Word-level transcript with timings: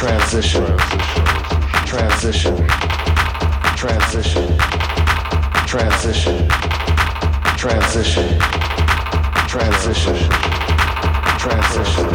transition, 0.00 0.64
transition, 1.84 2.56
transition. 3.76 4.58
Transition. 5.70 6.48
Transition. 7.56 8.38
Transition. 9.46 10.18
Transition. 11.38 12.08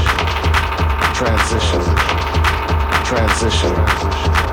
Transition. 1.13 1.83
Transition. 3.05 4.44